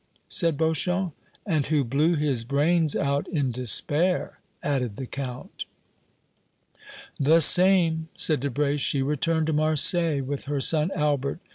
said 0.29 0.57
Beauchamp. 0.57 1.13
"And 1.45 1.67
who 1.67 1.83
blew 1.83 2.15
his 2.15 2.43
brains 2.43 2.95
out 2.95 3.27
in 3.27 3.51
despair?" 3.51 4.39
added 4.63 4.95
the 4.95 5.05
Count. 5.05 5.65
"The 7.19 7.39
same," 7.39 8.09
said 8.15 8.39
Debray. 8.39 8.77
"She 8.77 9.03
returned 9.03 9.45
to 9.45 9.53
Marseilles 9.53 10.23
with 10.23 10.45
her 10.45 10.59
son 10.59 10.89
Albert. 10.95 11.39